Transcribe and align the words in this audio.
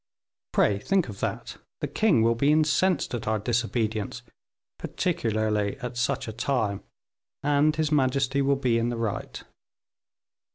Pray 0.51 0.79
think 0.79 1.09
of 1.09 1.19
that; 1.19 1.57
the 1.79 1.87
king 1.87 2.23
will 2.23 2.33
be 2.33 2.51
incensed 2.51 3.13
at 3.13 3.27
our 3.27 3.37
disobedience, 3.37 4.23
particularly 4.79 5.77
at 5.77 5.95
such 5.95 6.27
a 6.27 6.33
time, 6.33 6.81
and 7.43 7.75
his 7.75 7.91
majesty 7.91 8.41
will 8.41 8.55
be 8.55 8.79
in 8.79 8.89
the 8.89 8.97
right." 8.97 9.43